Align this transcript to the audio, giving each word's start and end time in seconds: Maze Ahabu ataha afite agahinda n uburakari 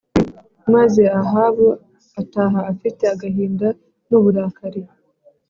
Maze 0.73 1.03
Ahabu 1.19 1.67
ataha 2.21 2.59
afite 2.71 3.03
agahinda 3.13 3.67
n 4.07 4.09
uburakari 4.17 4.81